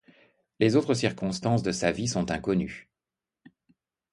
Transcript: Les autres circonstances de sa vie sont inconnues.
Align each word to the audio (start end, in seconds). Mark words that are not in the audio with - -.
Les 0.59 0.75
autres 0.75 0.95
circonstances 0.95 1.61
de 1.61 1.71
sa 1.71 1.91
vie 1.91 2.07
sont 2.07 2.31
inconnues. 2.31 2.89